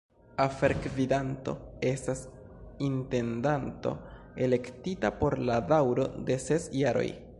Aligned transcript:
Afergvidanto 0.43 1.53
estas 1.89 2.23
intendanto 2.87 3.91
elektita 4.47 5.13
por 5.21 5.37
la 5.51 5.59
daŭro 5.75 6.09
de 6.31 6.41
ses 6.47 6.67
jaroj. 6.85 7.07